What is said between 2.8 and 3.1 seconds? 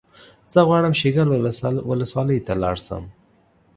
شم